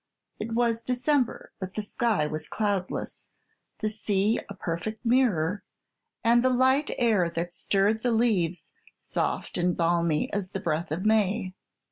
It 0.39 0.53
was 0.53 0.81
December; 0.81 1.51
but 1.59 1.75
the 1.75 1.83
sky 1.83 2.25
was 2.25 2.47
cloudless, 2.47 3.27
the 3.81 3.89
sea 3.91 4.39
a 4.49 4.55
perfect 4.55 5.05
mirror, 5.05 5.63
and 6.23 6.41
the 6.43 6.49
light 6.49 6.89
air 6.97 7.29
that 7.29 7.53
stirred 7.53 8.01
the 8.01 8.09
leaves 8.11 8.69
soft 8.97 9.59
and 9.59 9.77
balmy 9.77 10.33
as 10.33 10.49
the 10.53 10.59
breath 10.59 10.91
of 10.91 11.05
May. 11.05 11.53